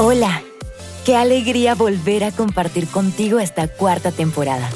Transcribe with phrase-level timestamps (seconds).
[0.00, 0.44] Hola,
[1.04, 4.70] qué alegría volver a compartir contigo esta cuarta temporada,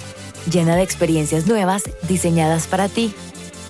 [0.50, 3.14] llena de experiencias nuevas diseñadas para ti.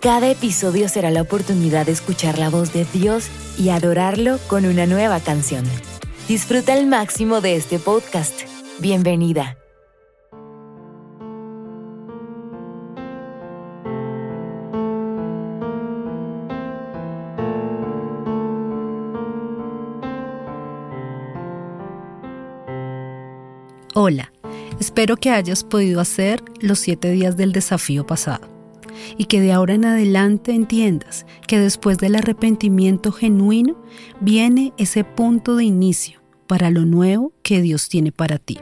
[0.00, 3.26] Cada episodio será la oportunidad de escuchar la voz de Dios
[3.58, 5.66] y adorarlo con una nueva canción.
[6.26, 8.32] Disfruta al máximo de este podcast.
[8.78, 9.61] Bienvenida.
[23.94, 24.32] Hola,
[24.80, 28.48] espero que hayas podido hacer los siete días del desafío pasado
[29.18, 33.76] y que de ahora en adelante entiendas que después del arrepentimiento genuino
[34.18, 38.60] viene ese punto de inicio para lo nuevo que Dios tiene para ti.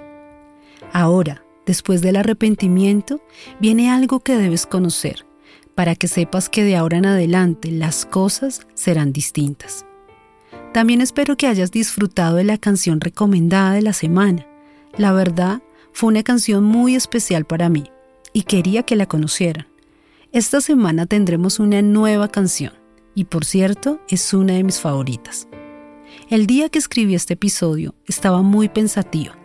[0.92, 3.22] Ahora, después del arrepentimiento,
[3.60, 5.26] viene algo que debes conocer
[5.76, 9.86] para que sepas que de ahora en adelante las cosas serán distintas.
[10.74, 14.49] También espero que hayas disfrutado de la canción recomendada de la semana
[14.96, 17.84] la verdad, fue una canción muy especial para mí
[18.32, 19.66] y quería que la conocieran.
[20.32, 22.72] Esta semana tendremos una nueva canción
[23.14, 25.48] y por cierto es una de mis favoritas.
[26.28, 29.36] El día que escribí este episodio estaba muy pensativa.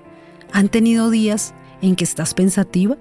[0.52, 2.98] ¿Han tenido días en que estás pensativa?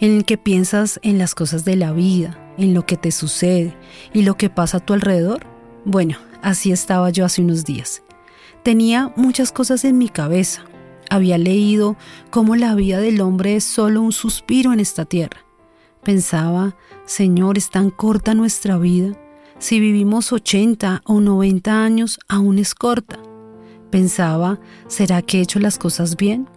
[0.00, 3.76] En el que piensas en las cosas de la vida, en lo que te sucede
[4.12, 5.46] y lo que pasa a tu alrededor?
[5.84, 8.02] Bueno, así estaba yo hace unos días.
[8.64, 10.64] Tenía muchas cosas en mi cabeza,
[11.10, 11.96] había leído
[12.30, 15.44] cómo la vida del hombre es solo un suspiro en esta tierra.
[16.02, 19.12] Pensaba, Señor, es tan corta nuestra vida.
[19.58, 23.18] Si vivimos 80 o 90 años, aún es corta.
[23.90, 26.48] Pensaba, ¿será que he hecho las cosas bien?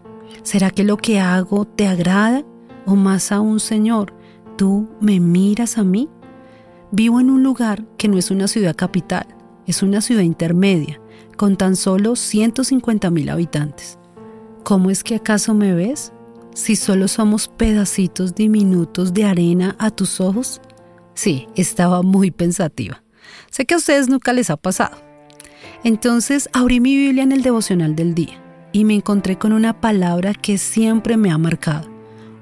[0.44, 2.44] ¿Será que lo que hago te agrada?
[2.85, 4.13] O más aún, Señor,
[4.57, 6.09] ¿tú me miras a mí?
[6.91, 9.25] Vivo en un lugar que no es una ciudad capital,
[9.66, 10.99] es una ciudad intermedia,
[11.38, 13.97] con tan solo 150 mil habitantes.
[14.63, 16.13] ¿Cómo es que acaso me ves?
[16.53, 20.61] Si solo somos pedacitos diminutos de arena a tus ojos.
[21.16, 23.03] Sí, estaba muy pensativa.
[23.50, 24.97] Sé que a ustedes nunca les ha pasado.
[25.83, 28.39] Entonces abrí mi Biblia en el devocional del día
[28.71, 31.89] y me encontré con una palabra que siempre me ha marcado.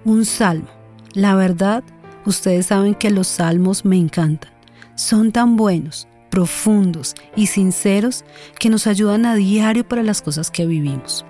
[0.03, 0.67] Un salmo.
[1.13, 1.83] La verdad,
[2.25, 4.51] ustedes saben que los salmos me encantan.
[4.95, 8.25] Son tan buenos, profundos y sinceros
[8.59, 11.25] que nos ayudan a diario para las cosas que vivimos.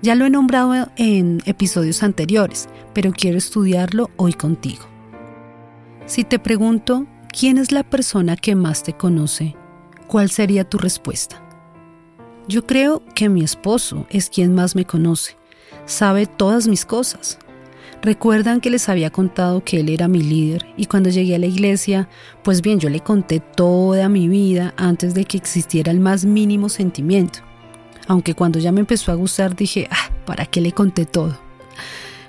[0.00, 4.84] Ya lo he nombrado en episodios anteriores, pero quiero estudiarlo hoy contigo.
[6.06, 9.56] Si te pregunto, ¿quién es la persona que más te conoce?
[10.06, 11.42] ¿Cuál sería tu respuesta?
[12.46, 15.36] Yo creo que mi esposo es quien más me conoce,
[15.84, 17.38] sabe todas mis cosas.
[18.00, 21.46] Recuerdan que les había contado que él era mi líder y cuando llegué a la
[21.46, 22.08] iglesia,
[22.44, 26.68] pues bien, yo le conté toda mi vida antes de que existiera el más mínimo
[26.68, 27.47] sentimiento
[28.08, 31.38] aunque cuando ya me empezó a gustar dije, ah, ¿para qué le conté todo?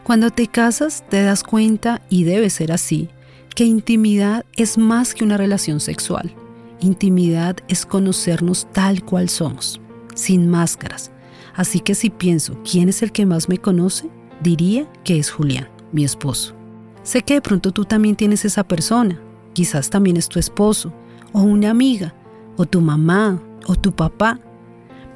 [0.03, 3.09] Cuando te casas te das cuenta, y debe ser así,
[3.55, 6.33] que intimidad es más que una relación sexual.
[6.81, 9.81] Intimidad es conocernos tal cual somos,
[10.15, 11.11] sin máscaras.
[11.55, 14.09] Así que si pienso quién es el que más me conoce,
[14.41, 16.55] diría que es Julián, mi esposo.
[17.03, 19.19] Sé que de pronto tú también tienes esa persona,
[19.53, 20.93] quizás también es tu esposo,
[21.31, 22.13] o una amiga,
[22.57, 24.39] o tu mamá, o tu papá,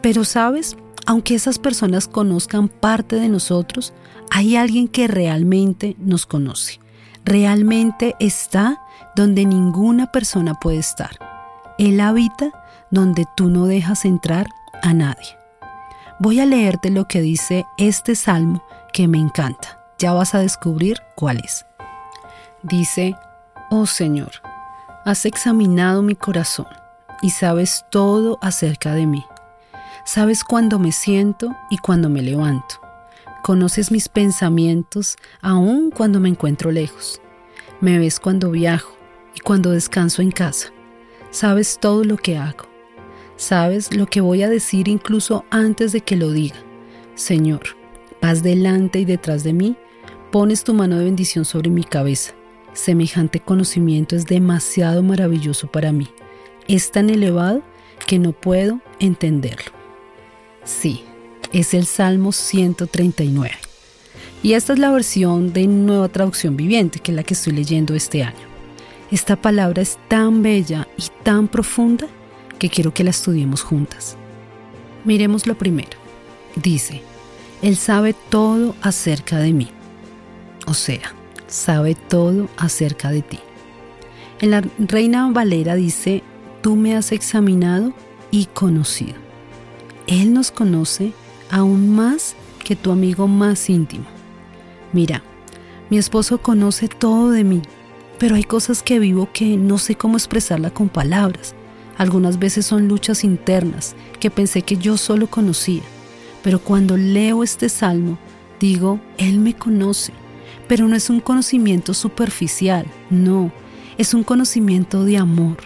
[0.03, 0.75] pero sabes,
[1.05, 3.93] aunque esas personas conozcan parte de nosotros,
[4.29, 6.81] hay alguien que realmente nos conoce.
[7.23, 8.81] Realmente está
[9.15, 11.11] donde ninguna persona puede estar.
[11.77, 12.51] Él habita
[12.91, 14.49] donde tú no dejas entrar
[14.81, 15.37] a nadie.
[16.19, 19.79] Voy a leerte lo que dice este salmo que me encanta.
[19.99, 21.65] Ya vas a descubrir cuál es.
[22.61, 23.15] Dice,
[23.71, 24.31] oh Señor,
[25.05, 26.67] has examinado mi corazón
[27.21, 29.23] y sabes todo acerca de mí.
[30.05, 32.75] Sabes cuándo me siento y cuándo me levanto.
[33.41, 37.21] Conoces mis pensamientos aun cuando me encuentro lejos.
[37.79, 38.97] Me ves cuando viajo
[39.33, 40.73] y cuando descanso en casa.
[41.31, 42.65] Sabes todo lo que hago.
[43.37, 46.57] Sabes lo que voy a decir incluso antes de que lo diga.
[47.15, 47.61] Señor,
[48.19, 49.77] paz delante y detrás de mí,
[50.31, 52.33] pones tu mano de bendición sobre mi cabeza.
[52.73, 56.09] Semejante conocimiento es demasiado maravilloso para mí.
[56.67, 57.63] Es tan elevado
[58.05, 59.82] que no puedo entenderlo.
[60.65, 61.03] Sí,
[61.51, 63.51] es el Salmo 139.
[64.41, 67.95] Y esta es la versión de Nueva Traducción Viviente, que es la que estoy leyendo
[67.95, 68.47] este año.
[69.11, 72.07] Esta palabra es tan bella y tan profunda
[72.59, 74.17] que quiero que la estudiemos juntas.
[75.05, 75.97] Miremos lo primero.
[76.55, 77.01] Dice,
[77.61, 79.69] Él sabe todo acerca de mí.
[80.65, 81.13] O sea,
[81.47, 83.39] sabe todo acerca de ti.
[84.39, 86.23] En la Reina Valera dice,
[86.61, 87.93] tú me has examinado
[88.31, 89.22] y conocido.
[90.07, 91.13] Él nos conoce
[91.49, 94.05] aún más que tu amigo más íntimo.
[94.91, 95.23] Mira,
[95.89, 97.61] mi esposo conoce todo de mí,
[98.19, 101.55] pero hay cosas que vivo que no sé cómo expresarla con palabras.
[101.97, 105.83] Algunas veces son luchas internas que pensé que yo solo conocía,
[106.41, 108.17] pero cuando leo este salmo,
[108.59, 110.13] digo, Él me conoce,
[110.67, 113.51] pero no es un conocimiento superficial, no,
[113.97, 115.57] es un conocimiento de amor,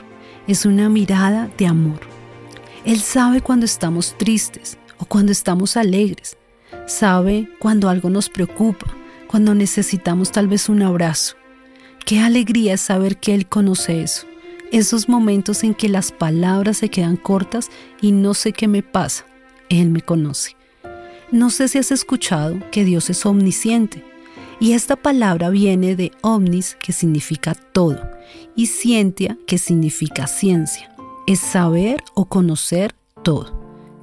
[0.48, 2.17] es una mirada de amor.
[2.88, 6.38] Él sabe cuando estamos tristes o cuando estamos alegres,
[6.86, 8.88] sabe cuando algo nos preocupa,
[9.28, 11.36] cuando necesitamos tal vez un abrazo.
[12.06, 14.25] Qué alegría es saber que Él conoce eso.
[14.72, 17.69] Esos momentos en que las palabras se quedan cortas
[18.00, 19.25] y no sé qué me pasa.
[19.68, 20.56] Él me conoce.
[21.30, 24.01] No sé si has escuchado que Dios es omnisciente.
[24.62, 28.10] Y esta palabra viene de omnis, que significa todo,
[28.56, 30.96] y scientia, que significa ciencia.
[31.27, 33.51] Es saber o conocer todo.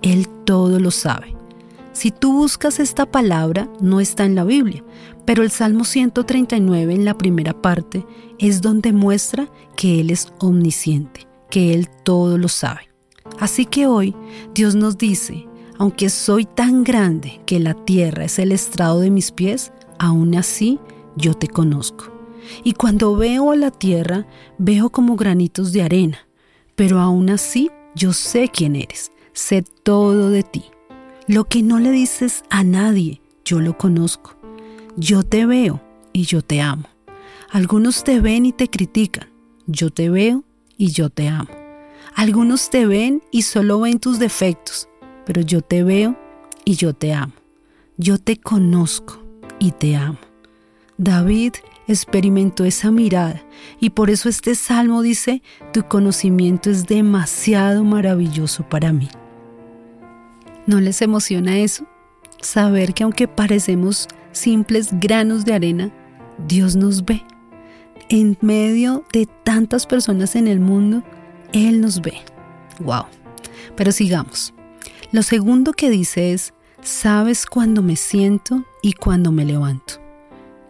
[0.03, 1.35] Él todo lo sabe.
[1.95, 4.85] Si tú buscas esta palabra, no está en la Biblia,
[5.25, 8.05] pero el Salmo 139 en la primera parte
[8.39, 12.91] es donde muestra que Él es omnisciente, que Él todo lo sabe.
[13.41, 14.15] Así que hoy
[14.55, 15.49] Dios nos dice,
[15.79, 20.79] aunque soy tan grande que la tierra es el estrado de mis pies, aún así
[21.17, 22.13] yo te conozco.
[22.65, 24.27] Y cuando veo a la tierra,
[24.59, 26.19] veo como granitos de arena,
[26.77, 30.65] pero aún así yo sé quién eres, sé todo de ti.
[31.27, 34.37] Lo que no le dices a nadie, yo lo conozco.
[34.97, 35.81] Yo te veo
[36.13, 36.85] y yo te amo.
[37.51, 39.29] Algunos te ven y te critican.
[39.67, 40.45] Yo te veo
[40.77, 41.49] y yo te amo.
[42.15, 44.89] Algunos te ven y solo ven tus defectos,
[45.25, 46.17] pero yo te veo
[46.65, 47.33] y yo te amo.
[47.97, 49.23] Yo te conozco
[49.59, 50.19] y te amo.
[50.97, 51.55] David
[51.89, 53.43] experimentó esa mirada
[53.81, 55.43] y por eso este salmo dice,
[55.73, 59.09] tu conocimiento es demasiado maravilloso para mí.
[60.67, 61.87] ¿No les emociona eso?
[62.41, 65.93] Saber que aunque parecemos simples granos de arena,
[66.47, 67.23] Dios nos ve.
[68.09, 71.03] En medio de tantas personas en el mundo,
[71.53, 72.15] Él nos ve.
[72.81, 73.05] ¡Wow!
[73.77, 74.53] Pero sigamos.
[75.13, 80.04] Lo segundo que dice es, sabes cuando me siento y cuando me levanto.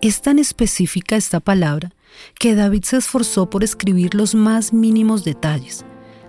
[0.05, 1.91] Es tan específica esta palabra
[2.39, 5.87] que David se esforzó por escribir los más mínimos detalles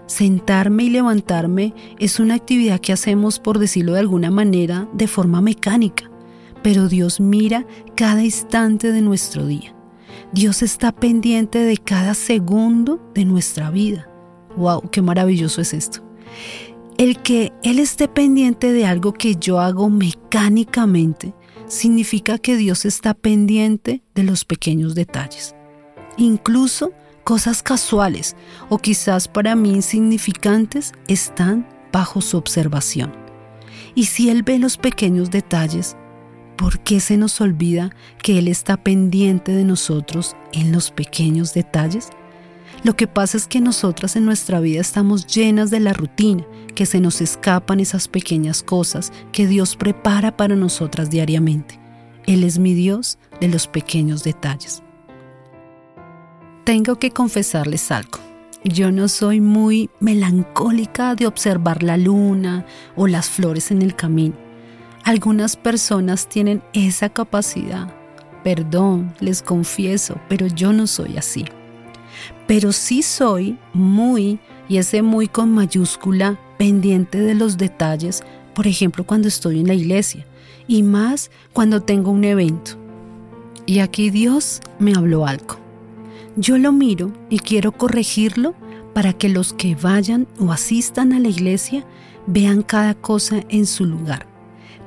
[0.08, 5.42] Sentarme y levantarme es una actividad que hacemos, por decirlo de alguna manera, de forma
[5.42, 6.10] mecánica,
[6.64, 9.76] pero Dios mira cada instante de nuestro día.
[10.32, 14.08] Dios está pendiente de cada segundo de nuestra vida.
[14.56, 14.90] ¡Wow!
[14.90, 16.02] ¡Qué maravilloso es esto!
[16.98, 21.34] El que Él esté pendiente de algo que yo hago mecánicamente
[21.68, 25.56] significa que Dios está pendiente de los pequeños detalles.
[26.18, 26.92] Incluso
[27.24, 28.36] cosas casuales
[28.70, 33.12] o quizás para mí insignificantes están bajo su observación.
[33.96, 35.96] Y si Él ve los pequeños detalles,
[36.58, 42.10] ¿por qué se nos olvida que Él está pendiente de nosotros en los pequeños detalles?
[42.86, 46.46] Lo que pasa es que nosotras en nuestra vida estamos llenas de la rutina,
[46.76, 51.80] que se nos escapan esas pequeñas cosas que Dios prepara para nosotras diariamente.
[52.28, 54.84] Él es mi Dios de los pequeños detalles.
[56.64, 58.20] Tengo que confesarles algo.
[58.64, 64.36] Yo no soy muy melancólica de observar la luna o las flores en el camino.
[65.04, 67.92] Algunas personas tienen esa capacidad.
[68.44, 71.46] Perdón, les confieso, pero yo no soy así.
[72.48, 78.24] Pero sí soy muy, y ese muy con mayúscula, pendiente de los detalles,
[78.54, 80.26] por ejemplo cuando estoy en la iglesia,
[80.68, 82.72] y más cuando tengo un evento.
[83.66, 85.58] Y aquí Dios me habló algo.
[86.36, 88.56] Yo lo miro y quiero corregirlo
[88.94, 91.86] para que los que vayan o asistan a la iglesia
[92.28, 94.26] vean cada cosa en su lugar,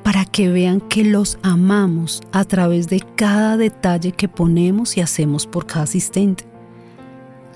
[0.02, 5.46] para que vean que los amamos a través de cada detalle que ponemos y hacemos
[5.46, 6.47] por cada asistente.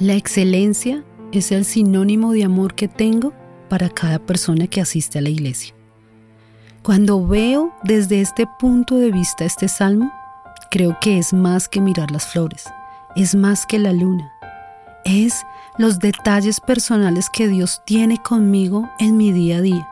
[0.03, 3.33] La excelencia es el sinónimo de amor que tengo
[3.69, 5.75] para cada persona que asiste a la iglesia.
[6.83, 10.13] Cuando veo desde este punto de vista este salmo,
[10.73, 12.65] creo que es más que mirar las flores
[13.15, 14.33] es más que la luna.
[15.05, 15.45] Es
[15.79, 19.89] los detalles personales que Dios tiene conmigo en mi día a día.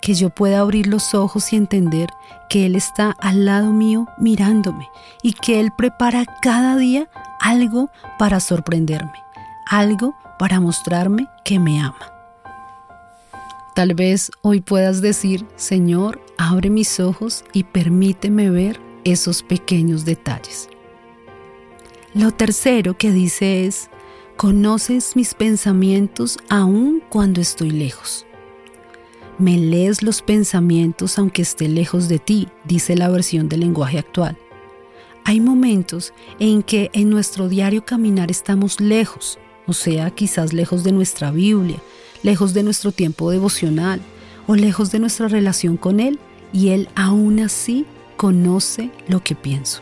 [0.00, 2.08] Que yo pueda abrir los ojos y entender
[2.48, 4.88] que Él está al lado mío mirándome
[5.22, 7.08] y que Él prepara cada día
[7.40, 9.18] algo para sorprenderme,
[9.72, 12.12] algo para mostrarme que me ama.
[13.74, 20.68] Tal vez hoy puedas decir, Señor, abre mis ojos y permíteme ver esos pequeños detalles.
[22.12, 23.88] Lo tercero que dice es,
[24.36, 28.26] conoces mis pensamientos aun cuando estoy lejos.
[29.38, 34.36] me lees los pensamientos aunque esté lejos de ti, dice la versión del lenguaje actual.
[35.24, 40.92] Hay momentos en que en nuestro diario caminar estamos lejos, o sea, quizás lejos de
[40.92, 41.78] nuestra Biblia,
[42.22, 44.00] lejos de nuestro tiempo devocional
[44.46, 46.18] o lejos de nuestra relación con Él,
[46.52, 49.80] y Él aún así conoce lo que pienso.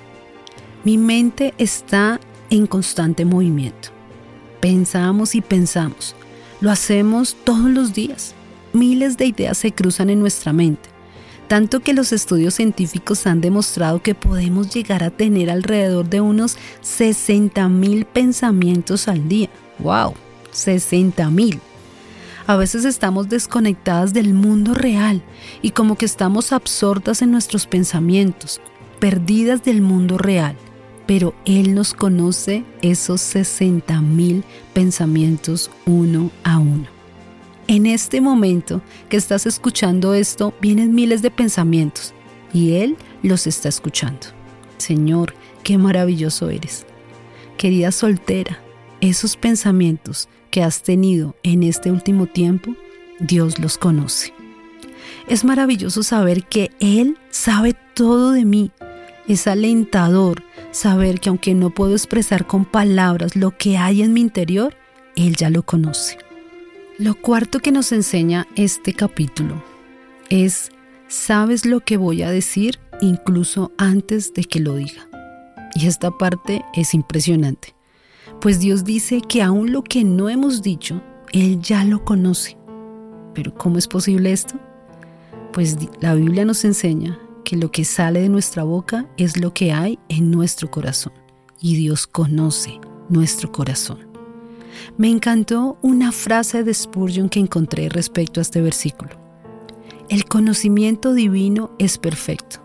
[0.85, 3.91] Mi mente está en constante movimiento.
[4.61, 6.15] Pensamos y pensamos.
[6.61, 8.35] Lo hacemos todos los días.
[8.73, 10.89] Miles de ideas se cruzan en nuestra mente,
[11.49, 16.57] tanto que los estudios científicos han demostrado que podemos llegar a tener alrededor de unos
[16.83, 19.51] 60 mil pensamientos al día.
[19.83, 20.15] ¡Wow!
[20.51, 21.61] 60 mil.
[22.47, 25.23] A veces estamos desconectadas del mundo real
[25.63, 28.61] y como que estamos absortas en nuestros pensamientos,
[28.99, 30.57] perdidas del mundo real
[31.11, 36.87] pero Él nos conoce esos 60 mil pensamientos uno a uno.
[37.67, 42.15] En este momento que estás escuchando esto, vienen miles de pensamientos
[42.53, 44.29] y Él los está escuchando.
[44.79, 45.35] Señor,
[45.65, 46.87] qué maravilloso eres.
[47.57, 48.61] Querida soltera,
[49.01, 52.75] esos pensamientos que has tenido en este último tiempo,
[53.19, 54.33] Dios los conoce.
[55.29, 58.71] Es maravilloso saber que Él sabe todo de mí.
[59.29, 60.43] Es alentador
[60.73, 64.75] saber que aunque no puedo expresar con palabras lo que hay en mi interior,
[65.17, 66.19] Él ya lo conoce.
[66.99, 69.63] Lo cuarto que nos enseña este capítulo
[70.29, 70.71] es,
[71.09, 75.09] sabes lo que voy a decir incluso antes de que lo diga.
[75.75, 77.75] Y esta parte es impresionante,
[78.41, 82.57] pues Dios dice que aún lo que no hemos dicho, Él ya lo conoce.
[83.35, 84.55] Pero ¿cómo es posible esto?
[85.53, 89.73] Pues la Biblia nos enseña que lo que sale de nuestra boca es lo que
[89.73, 91.13] hay en nuestro corazón
[91.61, 93.99] y Dios conoce nuestro corazón.
[94.97, 99.11] Me encantó una frase de Spurgeon que encontré respecto a este versículo.
[100.09, 102.63] El conocimiento divino es perfecto,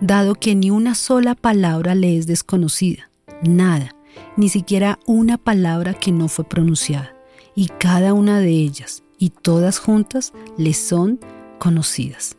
[0.00, 3.10] dado que ni una sola palabra le es desconocida,
[3.42, 3.94] nada,
[4.36, 7.14] ni siquiera una palabra que no fue pronunciada,
[7.54, 11.18] y cada una de ellas y todas juntas le son
[11.58, 12.38] conocidas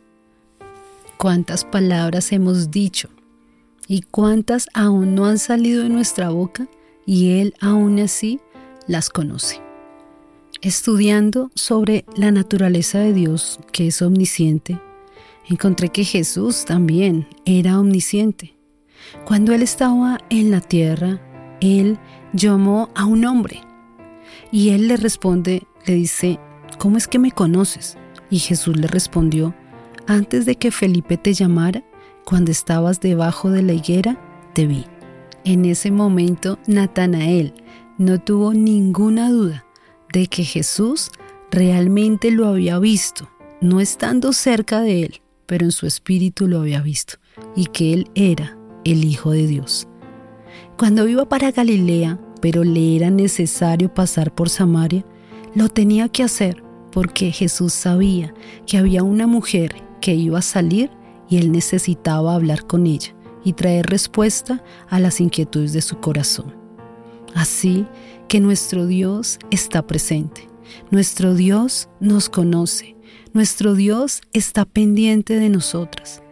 [1.20, 3.10] cuántas palabras hemos dicho
[3.86, 6.66] y cuántas aún no han salido de nuestra boca
[7.04, 8.40] y Él aún así
[8.86, 9.60] las conoce.
[10.62, 14.80] Estudiando sobre la naturaleza de Dios, que es omnisciente,
[15.46, 18.56] encontré que Jesús también era omnisciente.
[19.26, 21.20] Cuando Él estaba en la tierra,
[21.60, 21.98] Él
[22.32, 23.60] llamó a un hombre
[24.52, 26.38] y Él le responde, le dice,
[26.78, 27.96] ¿cómo es que me conoces?
[28.30, 29.54] Y Jesús le respondió,
[30.06, 31.84] antes de que Felipe te llamara,
[32.24, 34.18] cuando estabas debajo de la higuera,
[34.54, 34.84] te vi.
[35.44, 37.54] En ese momento, Natanael
[37.98, 39.64] no tuvo ninguna duda
[40.12, 41.10] de que Jesús
[41.50, 43.28] realmente lo había visto,
[43.60, 47.14] no estando cerca de él, pero en su espíritu lo había visto,
[47.56, 49.89] y que él era el Hijo de Dios.
[50.80, 55.04] Cuando iba para Galilea, pero le era necesario pasar por Samaria,
[55.54, 58.32] lo tenía que hacer porque Jesús sabía
[58.66, 60.90] que había una mujer que iba a salir
[61.28, 66.54] y él necesitaba hablar con ella y traer respuesta a las inquietudes de su corazón.
[67.34, 67.86] Así
[68.26, 70.48] que nuestro Dios está presente,
[70.90, 72.96] nuestro Dios nos conoce,
[73.34, 76.22] nuestro Dios está pendiente de nosotras.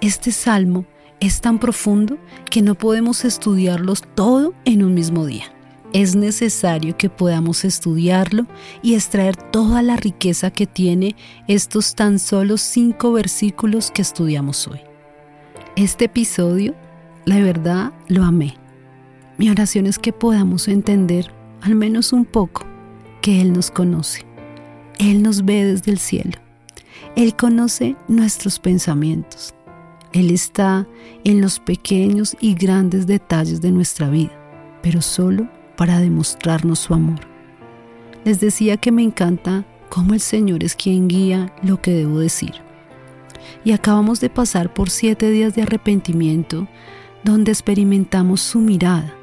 [0.00, 0.86] Este salmo
[1.20, 2.18] es tan profundo
[2.50, 5.52] que no podemos estudiarlos todo en un mismo día
[5.92, 8.46] es necesario que podamos estudiarlo
[8.82, 14.80] y extraer toda la riqueza que tiene estos tan solo cinco versículos que estudiamos hoy.
[15.76, 16.74] Este episodio,
[17.24, 18.56] la verdad, lo amé.
[19.38, 21.30] Mi oración es que podamos entender,
[21.62, 22.66] al menos un poco,
[23.22, 24.26] que Él nos conoce.
[24.98, 26.38] Él nos ve desde el cielo.
[27.16, 29.54] Él conoce nuestros pensamientos.
[30.12, 30.86] Él está
[31.24, 34.32] en los pequeños y grandes detalles de nuestra vida,
[34.82, 37.20] pero solo para demostrarnos su amor.
[38.24, 42.54] Les decía que me encanta cómo el Señor es quien guía lo que debo decir.
[43.64, 46.68] Y acabamos de pasar por siete días de arrepentimiento
[47.24, 49.14] donde experimentamos su mirada,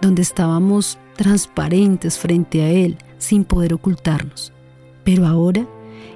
[0.00, 4.52] donde estábamos transparentes frente a Él sin poder ocultarnos.
[5.04, 5.66] Pero ahora,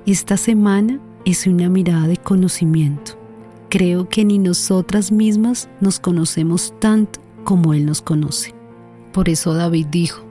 [0.07, 3.26] esta semana es una mirada de conocimiento.
[3.69, 8.55] Creo que ni nosotras mismas nos conocemos tanto como Él nos conoce.
[9.13, 10.23] Por eso David dijo,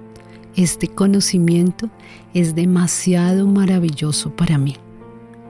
[0.56, 1.90] este conocimiento
[2.34, 4.78] es demasiado maravilloso para mí.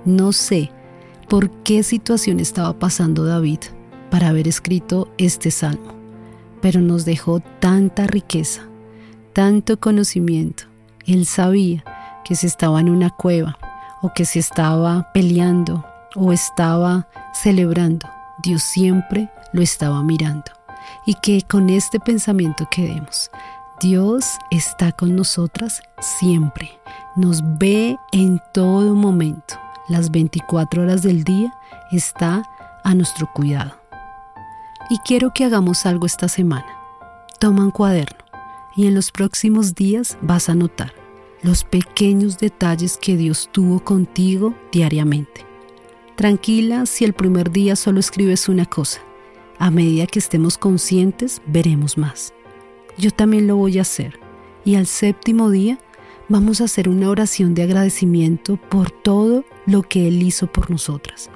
[0.03, 0.71] No sé
[1.29, 3.59] por qué situación estaba pasando David
[4.09, 5.93] para haber escrito este salmo,
[6.61, 8.63] pero nos dejó tanta riqueza,
[9.33, 10.63] tanto conocimiento.
[11.05, 11.83] Él sabía
[12.23, 13.59] que si estaba en una cueva
[14.01, 18.07] o que si estaba peleando o estaba celebrando,
[18.43, 20.51] Dios siempre lo estaba mirando.
[21.05, 23.29] Y que con este pensamiento quedemos.
[23.81, 26.79] Dios está con nosotras siempre.
[27.15, 29.55] Nos ve en todo momento.
[29.87, 31.53] Las 24 horas del día
[31.91, 32.43] está
[32.83, 33.73] a nuestro cuidado.
[34.89, 36.67] Y quiero que hagamos algo esta semana.
[37.39, 38.23] Toma un cuaderno
[38.75, 40.93] y en los próximos días vas a notar
[41.41, 45.45] los pequeños detalles que Dios tuvo contigo diariamente.
[46.15, 49.01] Tranquila si el primer día solo escribes una cosa.
[49.59, 52.33] A medida que estemos conscientes, veremos más.
[52.97, 54.17] Yo también lo voy a hacer.
[54.63, 55.77] Y al séptimo día
[56.29, 61.29] vamos a hacer una oración de agradecimiento por todo lo que Él hizo por nosotras.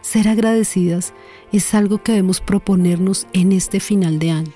[0.00, 1.12] Ser agradecidas
[1.50, 4.52] es algo que debemos proponernos en este final de año,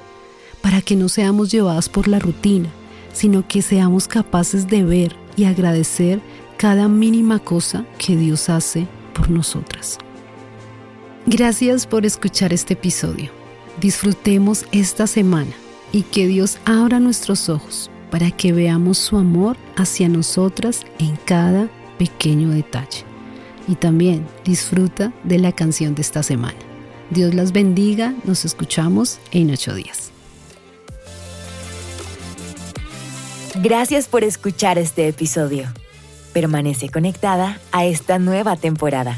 [0.63, 2.69] para que no seamos llevadas por la rutina,
[3.13, 6.21] sino que seamos capaces de ver y agradecer
[6.57, 8.87] cada mínima cosa que Dios hace
[9.27, 9.99] nosotras.
[11.27, 13.31] Gracias por escuchar este episodio.
[13.81, 15.53] Disfrutemos esta semana
[15.93, 21.69] y que Dios abra nuestros ojos para que veamos su amor hacia nosotras en cada
[21.99, 23.05] pequeño detalle
[23.67, 26.59] y también disfruta de la canción de esta semana.
[27.11, 30.11] Dios las bendiga, nos escuchamos en ocho días.
[33.63, 35.67] Gracias por escuchar este episodio.
[36.33, 39.17] Permanece conectada a esta nueva temporada.